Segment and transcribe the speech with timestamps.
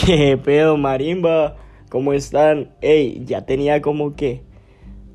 [0.06, 1.56] ¿Qué pedo, marimba?
[1.90, 2.70] ¿Cómo están?
[2.80, 4.42] Ey, ya tenía como que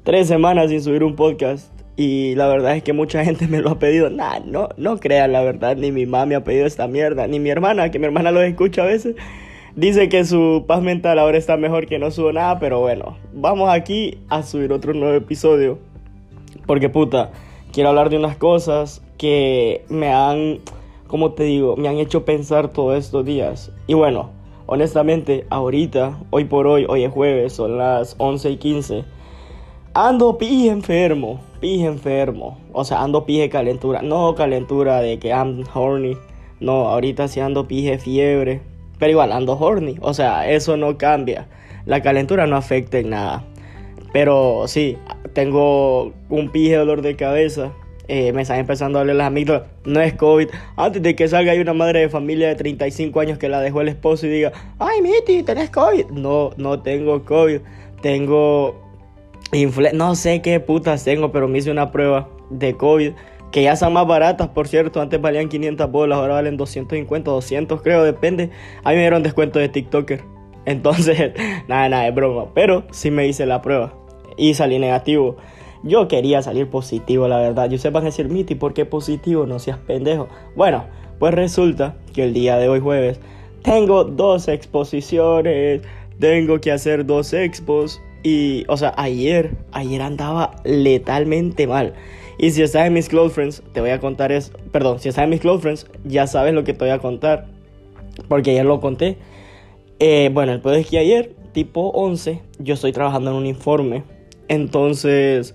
[0.03, 1.71] tres semanas sin subir un podcast.
[1.95, 4.09] Y la verdad es que mucha gente me lo ha pedido.
[4.09, 5.75] Nah, no, no crean la verdad.
[5.75, 7.25] Ni mi mamá me ha pedido esta mierda.
[7.27, 9.15] Ni mi hermana, que mi hermana lo escucha a veces.
[9.75, 12.59] Dice que su paz mental ahora está mejor que no subo nada.
[12.59, 15.79] Pero bueno, vamos aquí a subir otro nuevo episodio.
[16.67, 17.31] Porque puta,
[17.71, 20.59] quiero hablar de unas cosas que me han,
[21.07, 23.71] como te digo, me han hecho pensar todos estos días.
[23.87, 24.34] Y bueno,
[24.67, 29.05] honestamente, ahorita, hoy por hoy, hoy es jueves, son las 11 y 15.
[29.93, 32.57] Ando pije enfermo, pije enfermo.
[32.73, 34.01] O sea, ando pije calentura.
[34.01, 36.17] No calentura de que I'm horny.
[36.59, 38.61] No, ahorita sí ando pije fiebre.
[38.99, 39.95] Pero igual ando horny.
[40.01, 41.47] O sea, eso no cambia.
[41.85, 43.45] La calentura no afecta en nada.
[44.11, 44.97] Pero sí,
[45.33, 47.71] tengo un pije dolor de cabeza.
[48.07, 49.63] Eh, me están empezando a doler las amígdalas.
[49.85, 50.49] No es COVID.
[50.75, 53.81] Antes de que salga hay una madre de familia de 35 años que la dejó
[53.81, 56.07] el esposo y diga, ay, Miti, tenés COVID.
[56.11, 57.61] No, no tengo COVID.
[58.01, 58.85] Tengo
[59.93, 63.13] no sé qué putas tengo, pero me hice una prueba de COVID.
[63.51, 65.01] Que ya son más baratas, por cierto.
[65.01, 68.49] Antes valían 500 bolas, ahora valen 250, 200 creo, depende.
[68.83, 70.23] A mí me dieron descuento de TikToker.
[70.65, 71.33] Entonces,
[71.67, 72.47] nada, nada, es broma.
[72.53, 73.93] Pero sí me hice la prueba
[74.37, 75.37] y salí negativo.
[75.85, 77.69] Yo quería salir positivo, la verdad.
[77.69, 79.45] Y ustedes van a decir, Miti, ¿por qué positivo?
[79.45, 80.27] No seas pendejo.
[80.55, 80.85] Bueno,
[81.19, 83.19] pues resulta que el día de hoy, jueves,
[83.61, 85.83] tengo dos exposiciones.
[86.19, 88.01] Tengo que hacer dos expos.
[88.23, 91.93] Y, o sea, ayer, ayer andaba letalmente mal.
[92.39, 94.53] Y si estás en mis close friends, te voy a contar eso.
[94.71, 97.45] Perdón, si estás en mis close friends, ya sabes lo que te voy a contar.
[98.27, 99.19] Porque ayer lo conté.
[99.99, 104.03] Eh, bueno, el peor es que ayer, tipo 11, yo estoy trabajando en un informe.
[104.47, 105.53] Entonces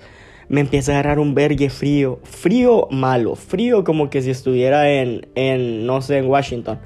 [0.51, 2.19] me empieza a agarrar un vergue frío.
[2.25, 3.37] Frío malo.
[3.37, 6.81] Frío como que si estuviera en, en no sé, en Washington.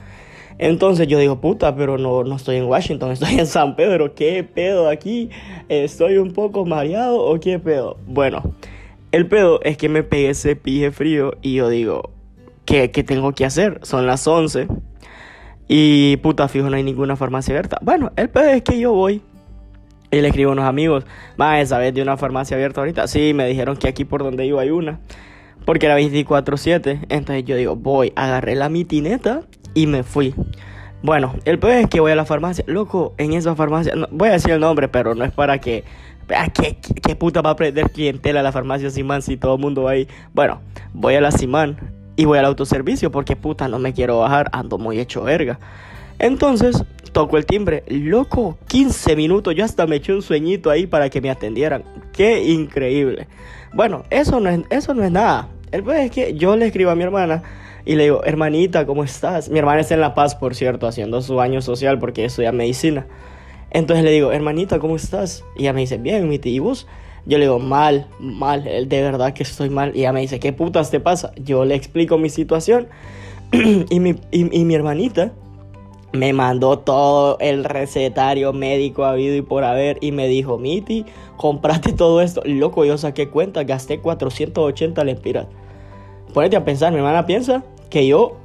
[0.59, 4.15] Entonces yo digo, puta, pero no, no estoy en Washington, estoy en San Pedro.
[4.15, 5.31] ¿Qué pedo aquí?
[5.71, 7.97] ¿Estoy un poco mareado o qué pedo?
[8.07, 8.55] Bueno,
[9.13, 12.11] el pedo es que me pegué ese pije frío y yo digo,
[12.67, 13.81] ¿qué, ¿qué tengo que hacer?
[13.83, 14.69] Son las 11
[15.69, 17.79] y puta, fijo, no hay ninguna farmacia abierta.
[17.81, 19.23] Bueno, el pedo es que yo voy
[20.19, 21.05] y le escribo a unos amigos,
[21.37, 23.07] más ¿sabes de una farmacia abierta ahorita?
[23.09, 25.01] Sí, me dijeron que aquí por donde yo hay una.
[25.65, 27.07] Porque era 24-7.
[27.09, 29.43] Entonces yo digo, voy, agarré la mitineta
[29.75, 30.35] y me fui.
[31.03, 32.65] Bueno, el peor es que voy a la farmacia.
[32.67, 35.85] Loco, en esa farmacia, voy a decir el nombre, pero no es para que...
[36.55, 39.83] ¿Qué, qué, puta va a prender clientela a la farmacia Simán si todo el mundo
[39.83, 40.09] va ahí?
[40.33, 40.63] Bueno,
[40.95, 41.77] voy a la Simán
[42.17, 45.59] y voy al autoservicio porque puta no me quiero bajar, ando muy hecho verga.
[46.19, 47.85] Entonces, toco el timbre.
[47.89, 49.55] Loco, 15 minutos.
[49.55, 51.85] Yo hasta me eché un sueñito ahí para que me atendieran.
[52.13, 53.29] Qué increíble.
[53.73, 55.49] Bueno, eso no es, eso no es nada.
[55.73, 57.43] El peor es que yo le escribo a mi hermana
[57.85, 59.49] y le digo, hermanita, ¿cómo estás?
[59.49, 63.07] Mi hermana está en La Paz, por cierto, haciendo su año social porque estudia medicina.
[63.71, 65.45] Entonces le digo, hermanita, ¿cómo estás?
[65.57, 66.73] Y ella me dice, bien, mi tío,
[67.27, 69.93] Yo le digo, mal, mal, de verdad que estoy mal.
[69.95, 71.33] Y ella me dice, ¿qué putas te pasa?
[71.37, 72.87] Yo le explico mi situación.
[73.53, 75.33] y, mi, y, mi hermanita
[76.15, 81.05] me mandó todo el recetario médico habido y por haber y me dijo, Miti,
[81.37, 82.41] compraste todo esto.
[82.45, 85.49] Loco, yo saqué cuenta, gasté 480 lempiras.
[86.33, 88.37] Ponete a pensar, mi hermana piensa que yo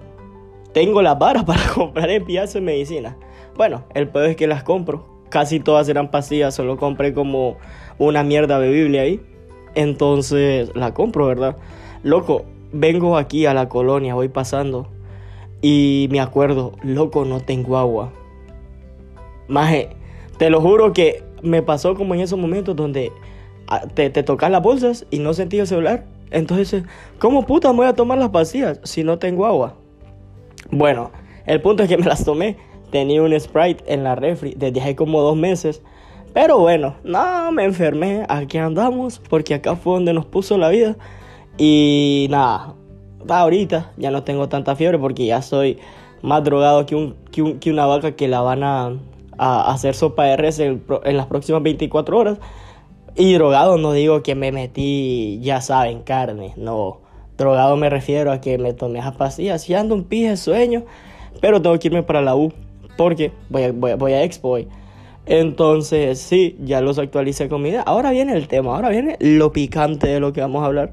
[0.74, 3.18] tengo las varas para comprar el piazo de medicina.
[3.56, 5.06] Bueno, el peor es que las compro.
[5.30, 7.58] Casi todas eran pastillas, solo compré como
[8.00, 9.22] una mierda bebible ahí.
[9.76, 11.56] Entonces la compro, ¿verdad?
[12.02, 14.88] Loco, vengo aquí a la colonia, voy pasando
[15.62, 18.12] y me acuerdo, loco, no tengo agua.
[19.48, 19.90] Maje,
[20.38, 23.12] te lo juro que me pasó como en esos momentos donde
[23.68, 26.06] ah, te, te tocas las bolsas y no sentí el celular.
[26.32, 26.84] Entonces,
[27.18, 29.76] ¿cómo puta voy a tomar las pastillas si no tengo agua?
[30.72, 31.12] Bueno,
[31.46, 32.58] el punto es que me las tomé.
[32.92, 35.82] Tenía un Sprite en la refri desde hace como dos meses.
[36.34, 38.26] Pero bueno, no me enfermé.
[38.30, 40.96] Aquí andamos porque acá fue donde nos puso la vida.
[41.58, 42.76] Y nada,
[43.38, 45.78] ahorita ya no tengo tanta fiebre porque ya soy
[46.22, 48.94] más drogado que, un, que, una vaca que la van a,
[49.38, 52.40] hacer sopa de res en, las próximas 24 horas.
[53.16, 57.02] Y drogado no digo que me metí, ya saben, carne, no.
[57.38, 60.84] Drogado me refiero a que me tomé esas pastillas y ando un pije sueño,
[61.40, 62.52] pero tengo que irme para la U
[62.98, 64.68] porque voy a, voy, a Expo hoy.
[65.26, 67.82] Entonces, sí, ya los actualicé con mi idea.
[67.82, 70.92] Ahora viene el tema, ahora viene lo picante de lo que vamos a hablar.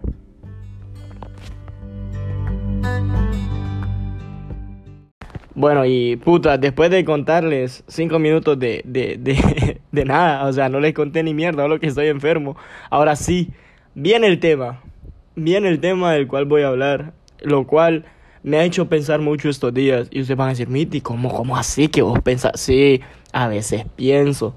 [5.57, 10.69] Bueno, y puta, después de contarles cinco minutos de, de, de, de nada, o sea,
[10.69, 12.59] no les conté ni mierda, lo que estoy enfermo.
[12.91, 13.53] Ahora sí,
[13.95, 14.83] viene el tema.
[15.35, 18.05] Viene el tema del cual voy a hablar, lo cual
[18.43, 20.09] me ha hecho pensar mucho estos días.
[20.11, 22.61] Y ustedes van a decir, Miti, ¿cómo, cómo así que vos pensás?
[22.61, 23.01] Sí,
[23.33, 24.55] a veces pienso.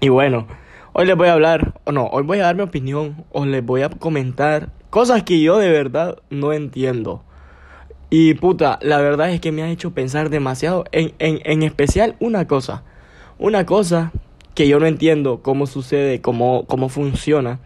[0.00, 0.46] Y bueno,
[0.94, 3.62] hoy les voy a hablar, o no, hoy voy a dar mi opinión, o les
[3.62, 7.22] voy a comentar cosas que yo de verdad no entiendo.
[8.08, 12.16] Y puta, la verdad es que me ha hecho pensar demasiado, en, en, en especial
[12.20, 12.84] una cosa.
[13.38, 14.12] Una cosa
[14.54, 17.60] que yo no entiendo cómo sucede, cómo, cómo funciona.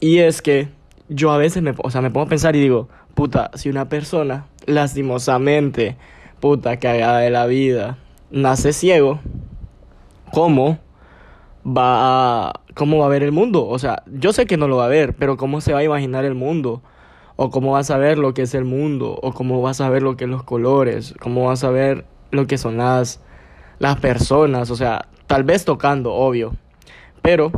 [0.00, 0.68] Y es que
[1.08, 3.88] yo a veces me, o sea, me pongo a pensar y digo, puta, si una
[3.88, 5.96] persona lastimosamente,
[6.40, 7.98] puta, cagada de la vida,
[8.30, 9.20] nace ciego,
[10.32, 10.78] ¿cómo
[11.64, 13.66] va a, cómo va a ver el mundo?
[13.66, 15.84] O sea, yo sé que no lo va a ver, pero ¿cómo se va a
[15.84, 16.82] imaginar el mundo?
[17.40, 20.02] O cómo va a saber lo que es el mundo, o cómo va a saber
[20.02, 23.20] lo que es los colores, cómo va a saber lo que son las,
[23.78, 26.56] las personas, o sea, tal vez tocando, obvio,
[27.22, 27.52] pero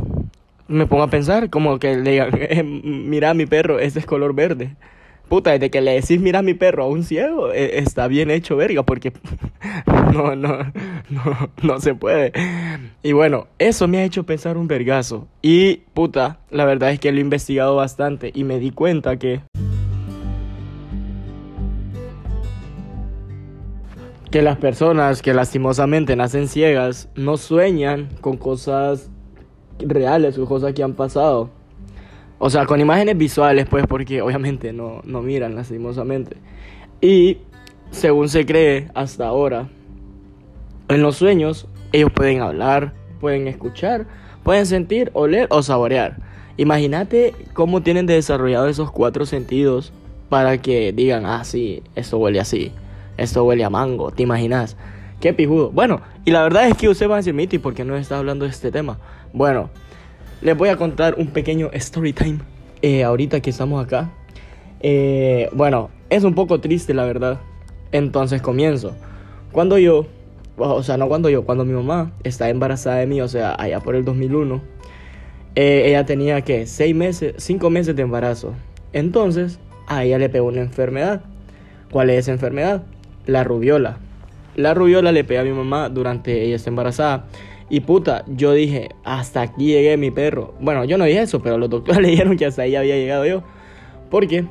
[0.67, 4.33] me pongo a pensar como que le digan, eh, mira mi perro, este es color
[4.33, 4.75] verde.
[5.27, 8.57] Puta, desde que le decís mira mi perro a un ciego, eh, está bien hecho,
[8.57, 9.13] verga, porque
[10.13, 10.57] no, no,
[11.09, 12.33] no, no se puede.
[13.01, 15.27] Y bueno, eso me ha hecho pensar un vergazo.
[15.41, 19.39] Y puta, la verdad es que lo he investigado bastante y me di cuenta que...
[24.31, 29.09] Que las personas que lastimosamente nacen ciegas no sueñan con cosas
[29.79, 31.49] reales o cosas que han pasado.
[32.39, 36.37] O sea, con imágenes visuales, pues, porque obviamente no, no miran lastimosamente.
[37.01, 37.39] Y
[37.91, 39.69] según se cree hasta ahora,
[40.87, 44.07] en los sueños ellos pueden hablar, pueden escuchar,
[44.43, 46.17] pueden sentir, oler o saborear.
[46.57, 49.91] Imagínate cómo tienen desarrollado esos cuatro sentidos
[50.29, 52.71] para que digan, ah, sí, esto huele así,
[53.17, 54.77] esto huele a mango, ¿te imaginas?
[55.19, 55.71] Qué pijudo.
[55.71, 58.17] Bueno, y la verdad es que usted va a decir, Miti, ¿por qué no está
[58.17, 58.97] hablando de este tema?
[59.33, 59.69] Bueno,
[60.41, 62.39] les voy a contar un pequeño story time
[62.81, 64.09] eh, ahorita que estamos acá.
[64.79, 67.39] Eh, bueno, es un poco triste la verdad.
[67.91, 68.95] Entonces comienzo.
[69.51, 70.07] Cuando yo,
[70.57, 73.79] o sea, no cuando yo, cuando mi mamá está embarazada de mí, o sea, allá
[73.79, 74.61] por el 2001,
[75.55, 78.53] eh, ella tenía que seis meses, cinco meses de embarazo.
[78.93, 81.21] Entonces, a ella le pegó una enfermedad.
[81.91, 82.83] ¿Cuál es esa enfermedad?
[83.25, 83.97] La rubiola.
[84.55, 87.25] La rubiola le pega a mi mamá durante ella está embarazada.
[87.69, 90.53] Y puta, yo dije, hasta aquí llegué mi perro.
[90.59, 93.25] Bueno, yo no dije eso, pero los doctores le dijeron que hasta ahí había llegado
[93.25, 93.43] yo.
[94.09, 94.45] Porque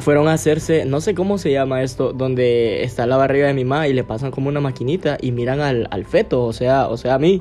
[0.00, 3.64] fueron a hacerse, no sé cómo se llama esto, donde está la barriga de mi
[3.64, 6.96] mamá y le pasan como una maquinita y miran al, al feto, o sea, o
[6.96, 7.40] sea, a mí.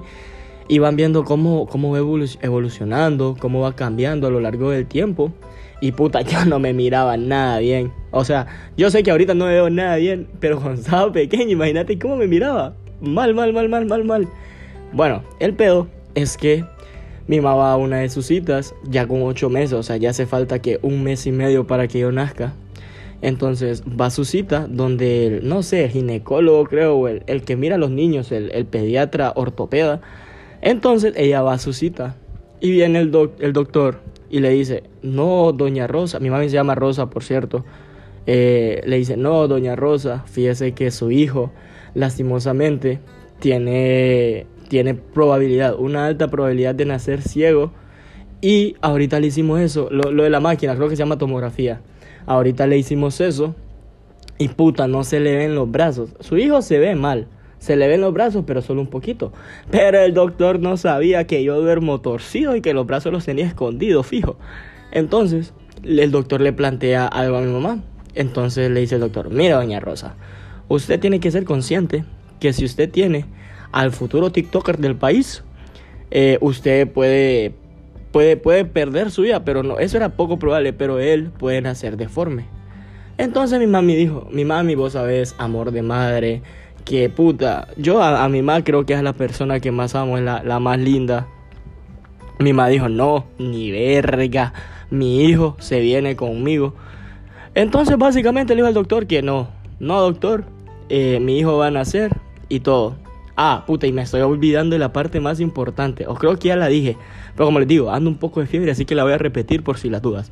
[0.68, 5.31] Y van viendo cómo, cómo va evolucionando, cómo va cambiando a lo largo del tiempo.
[5.81, 7.91] Y puta, yo no me miraba nada bien.
[8.12, 8.47] O sea,
[8.77, 12.15] yo sé que ahorita no me veo nada bien, pero cuando estaba pequeño, imagínate cómo
[12.15, 12.74] me miraba.
[13.01, 14.27] Mal, mal, mal, mal, mal, mal.
[14.94, 16.65] Bueno, el pedo es que
[17.27, 20.12] mi mamá va a una de sus citas ya con ocho meses, o sea, ya
[20.12, 22.53] hace falta que un mes y medio para que yo nazca.
[23.21, 27.56] Entonces va a su cita donde, el, no sé, el ginecólogo creo, el, el que
[27.56, 30.01] mira a los niños, el, el, pediatra ortopeda.
[30.62, 32.15] Entonces ella va a su cita
[32.59, 36.50] y viene el, doc, el doctor y le dice, no, doña Rosa, mi mamá se
[36.50, 37.65] llama Rosa, por cierto,
[38.25, 41.51] eh, le dice, no, doña Rosa, fíjese que su hijo
[41.94, 43.00] lastimosamente
[43.39, 47.71] tiene, tiene probabilidad, una alta probabilidad de nacer ciego.
[48.41, 51.81] Y ahorita le hicimos eso, lo, lo de la máquina, creo que se llama tomografía.
[52.25, 53.56] Ahorita le hicimos eso
[54.38, 56.16] y puta, no se le ven los brazos.
[56.19, 57.28] Su hijo se ve mal,
[57.59, 59.33] se le ven los brazos, pero solo un poquito.
[59.71, 63.45] Pero el doctor no sabía que yo duermo torcido y que los brazos los tenía
[63.45, 64.37] escondidos, fijo.
[64.92, 67.81] Entonces, el doctor le plantea algo a mi mamá.
[68.16, 70.16] Entonces le dice el doctor, mira doña Rosa,
[70.69, 72.04] usted tiene que ser consciente
[72.40, 73.26] que si usted tiene
[73.71, 75.44] al futuro TikToker del país,
[76.09, 77.54] eh, usted puede,
[78.11, 81.95] puede, puede perder su vida, pero no, eso era poco probable, pero él puede nacer
[81.95, 82.45] deforme.
[83.19, 86.42] Entonces mi mami dijo, mi mami, vos sabés, amor de madre,
[86.87, 90.23] que puta, yo a, mi mamá creo que es la persona que más amo, es
[90.23, 91.27] la, la más linda.
[92.39, 94.53] Mi mamá dijo, no, ni verga,
[94.89, 96.75] mi hijo se viene conmigo.
[97.56, 100.45] Entonces básicamente le dijo al doctor que no, no doctor,
[100.87, 102.15] eh, mi hijo va a nacer
[102.47, 102.95] y todo.
[103.35, 106.07] Ah, puta, y me estoy olvidando de la parte más importante.
[106.07, 106.95] Os creo que ya la dije.
[107.35, 109.61] Pero como les digo, ando un poco de fiebre, así que la voy a repetir
[109.61, 110.31] por si las dudas.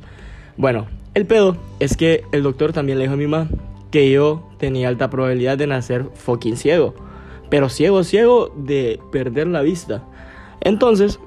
[0.56, 3.48] Bueno, el pedo es que el doctor también le dijo a mi mamá
[3.90, 6.94] que yo tenía alta probabilidad de nacer fucking ciego.
[7.50, 10.04] Pero ciego, ciego de perder la vista.
[10.60, 11.20] Entonces,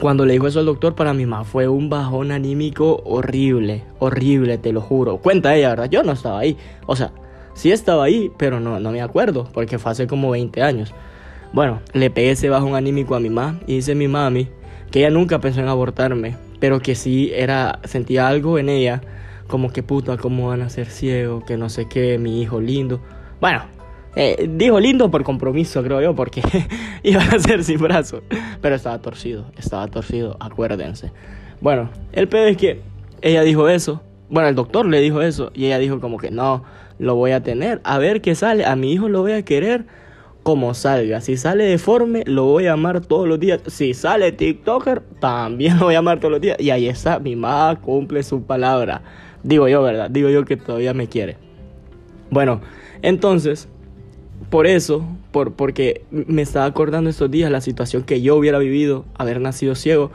[0.00, 4.56] cuando le dijo eso al doctor, para mi mamá fue un bajón anímico horrible, horrible,
[4.58, 5.18] te lo juro.
[5.18, 5.90] Cuenta ella, ¿verdad?
[5.90, 6.56] Yo no estaba ahí.
[6.86, 7.12] O sea,
[7.54, 10.94] Sí estaba ahí, pero no, no me acuerdo, porque fue hace como 20 años.
[11.52, 14.48] Bueno, le pegué ese bajón anímico a mi mamá y dice mi mami
[14.90, 19.02] que ella nunca pensó en abortarme, pero que sí era, sentía algo en ella
[19.46, 23.00] como que puta, cómo van a ser ciegos, que no sé qué, mi hijo lindo.
[23.40, 23.62] Bueno,
[24.14, 26.42] eh, dijo lindo por compromiso, creo yo, porque
[27.02, 28.22] iba a ser sin brazo.
[28.60, 31.12] Pero estaba torcido, estaba torcido, acuérdense.
[31.60, 32.80] Bueno, el pedo es que
[33.22, 34.02] ella dijo eso.
[34.28, 35.50] Bueno, el doctor le dijo eso.
[35.54, 36.64] Y ella dijo como que no,
[36.98, 37.80] lo voy a tener.
[37.84, 38.64] A ver qué sale.
[38.64, 39.86] A mi hijo lo voy a querer
[40.42, 41.20] como salga.
[41.20, 43.60] Si sale deforme, lo voy a amar todos los días.
[43.68, 46.58] Si sale TikToker, también lo voy a amar todos los días.
[46.60, 49.02] Y ahí está, mi mamá cumple su palabra.
[49.42, 50.10] Digo yo, ¿verdad?
[50.10, 51.36] Digo yo que todavía me quiere.
[52.30, 52.60] Bueno,
[53.02, 53.68] entonces,
[54.50, 59.04] por eso, por, porque me estaba acordando estos días la situación que yo hubiera vivido,
[59.14, 60.10] haber nacido ciego,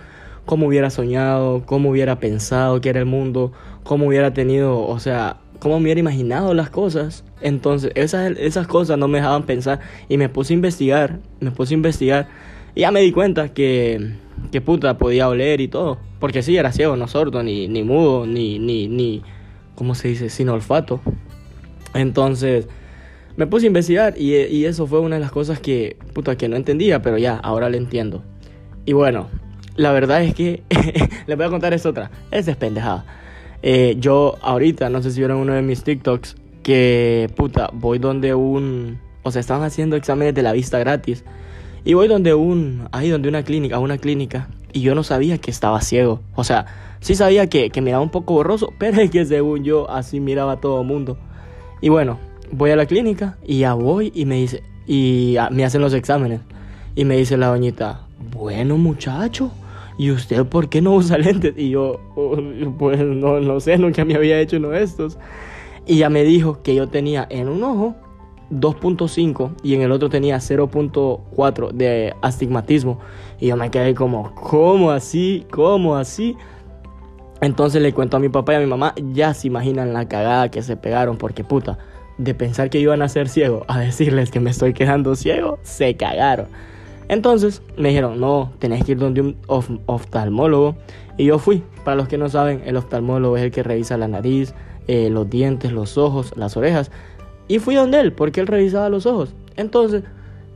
[0.46, 3.52] cómo hubiera soñado, cómo hubiera pensado que era el mundo,
[3.84, 7.24] cómo hubiera tenido, o sea, cómo hubiera imaginado las cosas.
[7.42, 11.74] Entonces, esas, esas cosas no me dejaban pensar y me puse a investigar, me puse
[11.74, 12.28] a investigar
[12.78, 14.14] y ya me di cuenta que,
[14.52, 15.98] que puta podía oler y todo.
[16.20, 19.24] Porque sí, era ciego, no sordo, ni, ni mudo, ni, ni, ni,
[19.74, 20.30] ¿cómo se dice?
[20.30, 21.02] Sin olfato.
[21.96, 22.68] Entonces,
[23.36, 26.56] me puse a investigar y, eso fue una de las cosas que, puta, que no
[26.56, 28.24] entendía, pero ya, ahora lo entiendo.
[28.86, 29.28] Y bueno,
[29.76, 30.62] la verdad es que,
[31.26, 33.06] les voy a contar esta otra, es pendejada.
[33.64, 38.36] Eh, yo ahorita, no sé si vieron uno de mis TikToks, que puta, voy donde
[38.36, 39.00] un...
[39.24, 41.24] O sea, estaban haciendo exámenes de la vista gratis.
[41.84, 42.88] Y voy donde un...
[42.92, 44.50] Ahí donde una clínica, una clínica.
[44.74, 46.22] Y yo no sabía que estaba ciego.
[46.36, 46.66] O sea,
[47.00, 50.60] sí sabía que, que miraba un poco borroso, pero es que según yo así miraba
[50.60, 51.18] todo el mundo.
[51.82, 52.20] Y bueno,
[52.52, 54.64] voy a la clínica y ya voy y me dice...
[54.90, 56.40] Y me hacen los exámenes.
[56.96, 59.52] Y me dice la doñita, bueno muchacho,
[59.98, 61.54] ¿y usted por qué no usa lentes?
[61.58, 62.38] Y yo, oh,
[62.78, 65.18] pues no, no sé, nunca me había hecho uno de estos.
[65.86, 67.96] Y ya me dijo que yo tenía en un ojo
[68.52, 73.00] 2.5 y en el otro tenía 0.4 de astigmatismo.
[73.40, 75.46] Y yo me quedé como, ¿cómo así?
[75.52, 76.36] ¿Cómo así?
[77.42, 80.50] Entonces le cuento a mi papá y a mi mamá, ya se imaginan la cagada
[80.50, 81.78] que se pegaron porque puta,
[82.18, 85.96] de pensar que iban a ser ciego a decirles que me estoy quedando ciego, se
[85.96, 86.48] cagaron.
[87.10, 89.38] Entonces me dijeron, no, tenés que ir donde un
[89.86, 90.76] oftalmólogo.
[91.18, 91.64] Y yo fui.
[91.84, 94.54] Para los que no saben, el oftalmólogo es el que revisa la nariz,
[94.88, 96.92] eh, los dientes, los ojos, las orejas.
[97.48, 99.34] Y fui donde él, porque él revisaba los ojos.
[99.56, 100.04] Entonces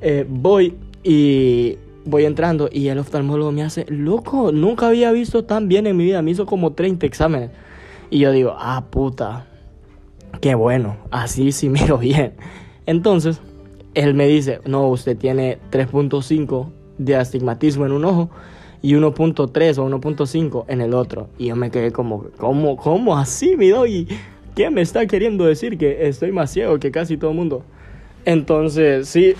[0.02, 5.68] eh, voy y voy entrando y el oftalmólogo me hace, loco, nunca había visto tan
[5.68, 6.22] bien en mi vida.
[6.22, 7.52] Me hizo como 30 exámenes.
[8.10, 9.48] Y yo digo, ah, puta,
[10.42, 12.34] qué bueno, así sí miro bien.
[12.86, 13.42] Entonces
[13.94, 16.68] él me dice, no, usted tiene 3.5
[16.98, 18.30] de astigmatismo en un ojo
[18.82, 21.30] y 1.3 o 1.5 en el otro.
[21.38, 24.08] Y yo me quedé como, ¿cómo, cómo así, mi y
[24.56, 25.78] ¿Qué me está queriendo decir?
[25.78, 27.64] Que estoy más ciego que casi todo el mundo.
[28.26, 29.34] Entonces, sí,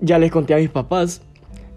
[0.00, 1.22] ya les conté a mis papás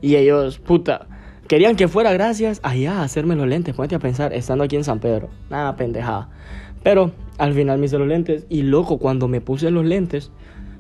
[0.02, 1.08] y ellos, puta,
[1.48, 3.76] querían que fuera gracias allá a hacerme los lentes.
[3.76, 5.30] Ponte a pensar, estando aquí en San Pedro.
[5.50, 6.30] Nada, pendejada.
[6.82, 10.32] Pero al final me hice los lentes y loco, cuando me puse los lentes,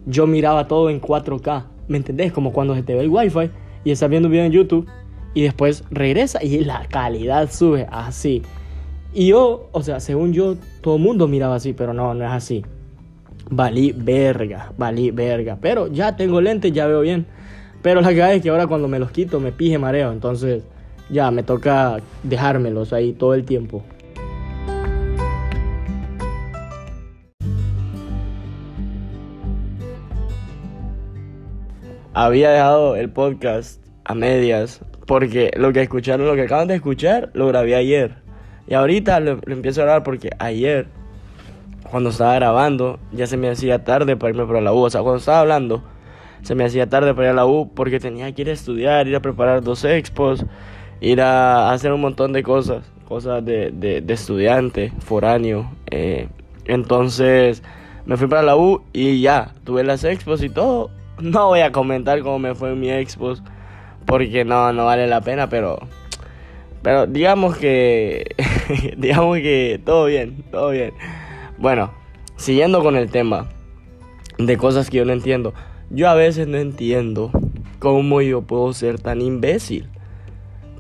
[0.05, 1.65] yo miraba todo en 4K.
[1.87, 2.31] ¿Me entendés?
[2.31, 3.49] Como cuando se te ve el wifi
[3.83, 4.87] y estás viendo un video en YouTube
[5.33, 8.41] y después regresa y la calidad sube así.
[9.13, 12.31] Y yo, o sea, según yo, todo el mundo miraba así, pero no, no es
[12.31, 12.65] así.
[13.49, 15.57] Valí verga, valí verga.
[15.61, 17.25] Pero ya tengo lentes, ya veo bien.
[17.81, 20.11] Pero la verdad es que ahora cuando me los quito me pije mareo.
[20.11, 20.63] Entonces
[21.09, 23.83] ya me toca dejármelos ahí todo el tiempo.
[32.13, 37.31] había dejado el podcast a medias porque lo que escucharon, lo que acaban de escuchar,
[37.33, 38.22] lo grabé ayer.
[38.67, 40.87] Y ahorita lo, empiezo a grabar porque ayer,
[41.89, 44.79] cuando estaba grabando, ya se me hacía tarde para irme para la U.
[44.79, 45.83] O sea, cuando estaba hablando,
[46.41, 49.07] se me hacía tarde para ir a la U porque tenía que ir a estudiar,
[49.07, 50.45] ir a preparar dos expos,
[51.01, 55.71] ir a hacer un montón de cosas, cosas de, de, estudiante, foráneo.
[55.91, 56.27] Eh.
[56.65, 57.61] entonces
[58.05, 60.89] me fui para la U y ya, tuve las expos y todo
[61.19, 63.41] no voy a comentar cómo me fue mi Xbox
[64.05, 65.79] porque no, no vale la pena, pero
[66.81, 68.35] pero digamos que
[68.97, 70.93] digamos que todo bien, todo bien.
[71.57, 71.91] Bueno,
[72.35, 73.49] siguiendo con el tema
[74.37, 75.53] de cosas que yo no entiendo.
[75.89, 77.31] Yo a veces no entiendo
[77.79, 79.87] cómo yo puedo ser tan imbécil.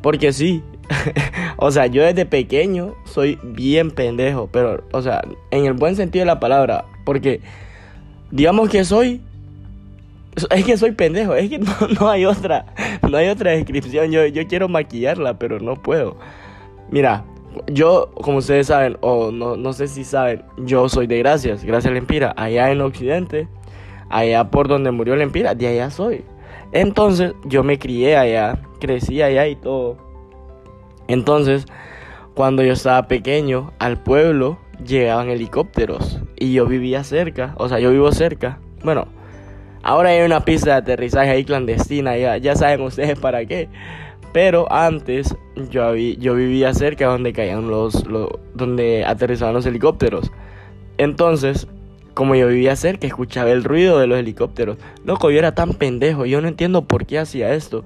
[0.01, 0.63] Porque sí,
[1.57, 5.21] o sea, yo desde pequeño soy bien pendejo, pero, o sea,
[5.51, 7.41] en el buen sentido de la palabra, porque
[8.31, 9.21] digamos que soy
[10.49, 11.59] es que soy pendejo, es que
[11.99, 12.65] no, hay otra,
[13.07, 14.11] no hay otra descripción.
[14.11, 16.17] Yo, yo quiero maquillarla, pero no puedo.
[16.89, 17.23] Mira,
[17.67, 21.93] yo, como ustedes saben, o no, no sé si saben, yo soy de Gracias, Gracias
[21.93, 23.47] Lempira, allá en Occidente,
[24.09, 26.23] allá por donde murió Lempira, de allá soy.
[26.71, 29.97] Entonces, yo me crié allá, crecí allá y todo.
[31.07, 31.65] Entonces,
[32.33, 37.91] cuando yo estaba pequeño, al pueblo, llegaban helicópteros y yo vivía cerca, o sea, yo
[37.91, 38.59] vivo cerca.
[38.83, 39.07] Bueno,
[39.83, 43.69] ahora hay una pista de aterrizaje ahí clandestina, ya, ya saben ustedes para qué.
[44.33, 45.35] Pero antes
[45.69, 48.03] yo, yo vivía cerca donde caían los,
[48.55, 50.31] donde aterrizaban los helicópteros.
[50.97, 51.67] Entonces,
[52.15, 54.77] como yo vivía cerca, escuchaba el ruido de los helicópteros.
[55.05, 57.85] Loco, yo era tan pendejo, yo no entiendo por qué hacía esto.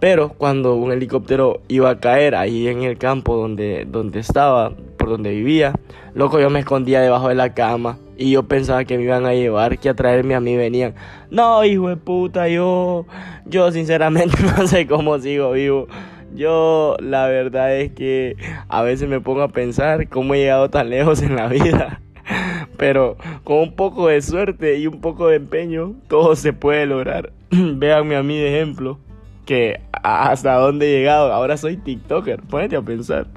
[0.00, 5.08] Pero cuando un helicóptero iba a caer ahí en el campo donde, donde estaba, por
[5.08, 5.72] donde vivía,
[6.14, 9.32] loco, yo me escondía debajo de la cama y yo pensaba que me iban a
[9.32, 10.94] llevar, que a traerme a mí venían.
[11.30, 13.06] No, hijo de puta, yo,
[13.46, 15.86] yo sinceramente no sé cómo sigo vivo.
[16.34, 18.36] Yo la verdad es que
[18.68, 22.00] a veces me pongo a pensar cómo he llegado tan lejos en la vida.
[22.76, 27.32] Pero con un poco de suerte y un poco de empeño, todo se puede lograr.
[27.50, 28.98] Véanme a mí de ejemplo
[29.46, 31.32] que hasta dónde he llegado.
[31.32, 32.42] Ahora soy TikToker.
[32.42, 33.28] Ponete a pensar.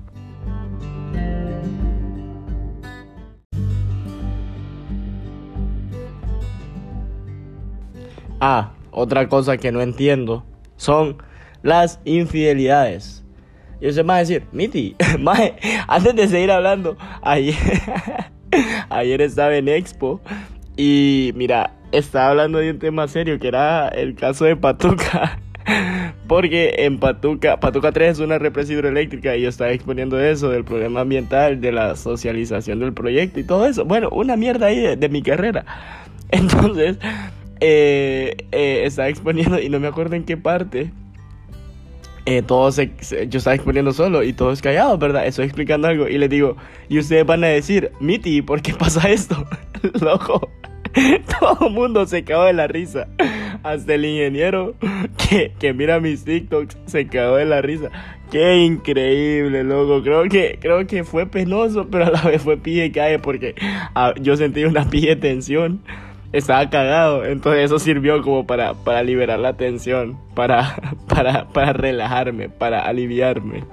[8.41, 10.43] Ah, otra cosa que no entiendo
[10.75, 11.17] son
[11.62, 13.24] las infidelidades.
[13.79, 14.95] Y usted va a decir, Miti,
[15.88, 17.55] antes de seguir hablando, ayer,
[18.89, 20.21] ayer estaba en Expo
[20.75, 25.39] y mira, estaba hablando de un tema serio que era el caso de Patuca.
[26.27, 30.63] Porque en Patuca, Patuca 3 es una represa hidroeléctrica y yo estaba exponiendo eso, del
[30.63, 33.86] problema ambiental, de la socialización del proyecto y todo eso.
[33.86, 35.65] Bueno, una mierda ahí de, mi carrera.
[36.31, 36.98] Entonces,
[37.62, 40.91] eh, eh, estaba exponiendo y no me acuerdo en qué parte.
[42.25, 45.25] Eh, todos yo estaba exponiendo solo y todos callados, ¿verdad?
[45.25, 46.56] Estoy explicando algo y les digo,
[46.89, 49.46] y ustedes van a decir, Miti, ¿por qué pasa esto?
[50.01, 50.50] Loco.
[51.39, 53.08] Todo el mundo se cagó de la risa.
[53.63, 54.75] Hasta el ingeniero
[55.30, 57.89] que, que mira mis TikToks se cagó de la risa.
[58.32, 60.01] Qué increíble, loco.
[60.03, 63.56] Creo que, creo que fue penoso, pero a la vez fue pille cae porque
[63.94, 65.82] ah, yo sentí una pille tensión.
[66.33, 67.25] Estaba cagado.
[67.25, 70.17] Entonces eso sirvió como para, para liberar la tensión.
[70.33, 70.75] Para,
[71.07, 73.63] para, para relajarme, para aliviarme.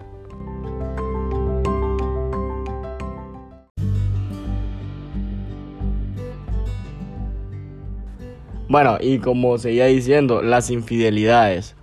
[8.69, 11.75] Bueno, y como seguía diciendo, las infidelidades.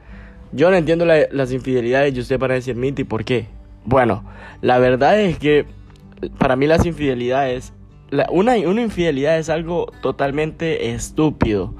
[0.51, 3.47] Yo no entiendo las infidelidades y usted para decir Miti, ¿por qué?
[3.85, 4.23] Bueno,
[4.61, 5.65] la verdad es que
[6.37, 7.73] para mí las infidelidades,
[8.29, 11.73] una, una infidelidad es algo totalmente estúpido.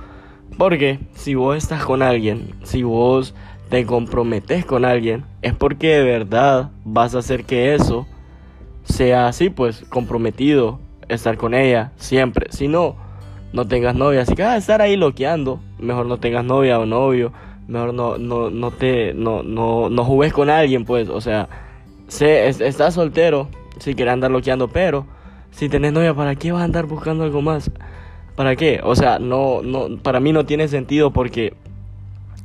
[0.58, 3.36] Porque si vos estás con alguien, si vos
[3.70, 8.08] te comprometes con alguien, es porque de verdad vas a hacer que eso
[8.86, 12.48] sea así, pues comprometido, estar con ella siempre.
[12.52, 12.96] Si no,
[13.54, 14.22] no tengas novia.
[14.22, 15.60] Así que vas a estar ahí loqueando.
[15.80, 17.34] Mejor no tengas novia o novio.
[17.68, 21.10] Mejor no, no, no te, no, no, no jugues con alguien, pues.
[21.10, 21.50] O sea,
[22.08, 25.06] sé, estás soltero si quieres andar loqueando, pero
[25.56, 27.72] si tenés novia, ¿para qué vas a andar buscando algo más?
[28.36, 28.82] ¿Para qué?
[28.84, 31.54] O sea, no, no, para mí no tiene sentido porque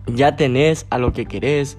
[0.06, 1.76] ya tenés a lo que querés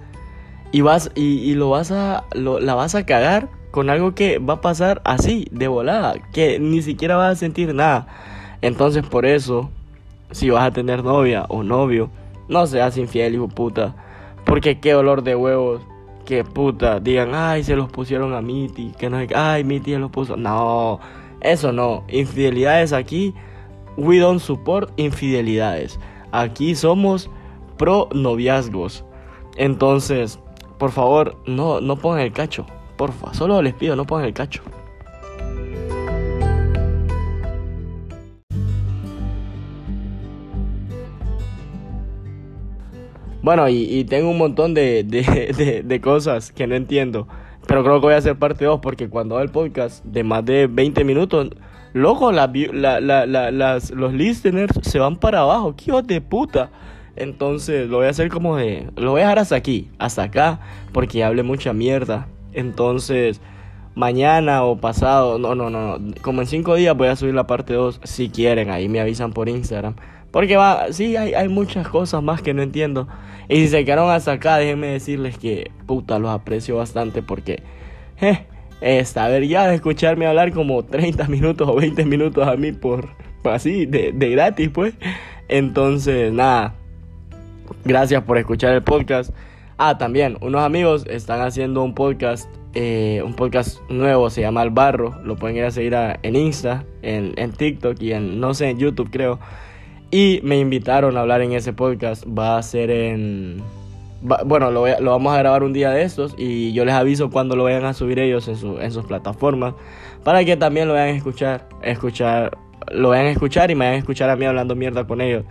[0.73, 4.39] y vas y, y lo vas a lo, la vas a cagar con algo que
[4.39, 8.07] va a pasar así de volada, que ni siquiera vas a sentir nada.
[8.61, 9.69] Entonces por eso,
[10.31, 12.09] si vas a tener novia o novio,
[12.49, 13.95] no seas infiel, hijo puta.
[14.45, 15.81] Porque qué olor de huevos,
[16.25, 20.11] que puta, digan, ay, se los pusieron a Miti, que no ay, Miti se los
[20.11, 20.35] puso.
[20.35, 20.99] No,
[21.41, 22.03] eso no.
[22.09, 23.33] Infidelidades aquí,
[23.97, 25.99] we don't support infidelidades.
[26.31, 27.29] Aquí somos
[27.77, 29.03] pro noviazgos.
[29.57, 30.39] Entonces,
[30.77, 32.65] por favor, no, no pongan el cacho.
[32.97, 34.61] Porfa, solo les pido, no pongan el cacho.
[43.43, 47.27] Bueno, y, tengo un montón de, de, cosas que no entiendo.
[47.67, 50.43] Pero creo que voy a hacer parte 2 porque cuando hago el podcast de más
[50.45, 51.49] de 20 minutos,
[51.93, 55.75] loco, la, la, las, los listeners se van para abajo.
[55.75, 56.69] ¡Qué hijos de puta!
[57.15, 58.89] Entonces lo voy a hacer como de...
[58.95, 60.59] Lo voy a dejar hasta aquí, hasta acá,
[60.91, 62.27] porque hablé mucha mierda.
[62.53, 63.41] Entonces,
[63.95, 66.13] mañana o pasado, no, no, no, no.
[66.21, 68.69] Como en 5 días voy a subir la parte 2 si quieren.
[68.69, 69.95] Ahí me avisan por Instagram.
[70.31, 73.07] Porque va, sí, hay, hay muchas cosas más que no entiendo.
[73.49, 77.63] Y si se quedaron hasta acá, déjenme decirles que, puta, los aprecio bastante porque,
[78.21, 78.45] eh,
[78.79, 83.09] esta, a ya de escucharme hablar como 30 minutos o 20 minutos a mí por,
[83.43, 84.93] así, de, de gratis, pues.
[85.49, 86.75] Entonces, nada,
[87.83, 89.31] gracias por escuchar el podcast.
[89.77, 94.69] Ah, también, unos amigos están haciendo un podcast, eh, un podcast nuevo, se llama El
[94.69, 95.19] Barro.
[95.23, 98.77] Lo pueden ir a seguir en Insta, en, en TikTok y en, no sé, en
[98.77, 99.39] YouTube creo.
[100.11, 102.25] Y me invitaron a hablar en ese podcast.
[102.27, 103.63] Va a ser en...
[104.21, 107.55] bueno, lo, lo, vamos a grabar un día de estos y yo les aviso cuando
[107.55, 109.73] lo vayan a subir ellos en, su, en sus plataformas
[110.23, 112.57] para que también lo vayan a escuchar, escuchar,
[112.91, 115.45] lo vayan a escuchar y me vayan a escuchar a mí hablando mierda con ellos.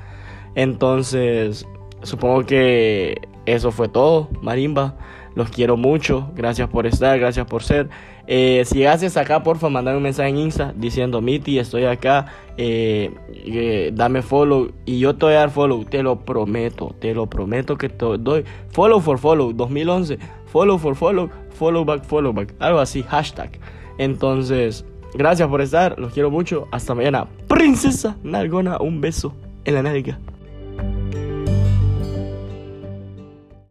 [0.54, 1.66] Entonces,
[2.02, 4.94] supongo que eso fue todo, Marimba.
[5.34, 6.30] Los quiero mucho.
[6.34, 7.88] Gracias por estar, gracias por ser.
[8.26, 12.26] Eh, si haces acá, porfa, mandame un mensaje en Insta diciendo, Miti, estoy acá.
[12.56, 15.84] Eh, eh, dame follow y yo te voy a dar follow.
[15.84, 18.44] Te lo prometo, te lo prometo que te doy.
[18.70, 20.18] Follow for follow 2011.
[20.46, 21.30] Follow for follow.
[21.50, 22.54] Follow back, follow back.
[22.58, 23.58] Algo así, hashtag.
[23.98, 25.98] Entonces, gracias por estar.
[25.98, 26.68] Los quiero mucho.
[26.72, 27.26] Hasta mañana.
[27.48, 30.18] Princesa Nalgona, un beso en la nalga.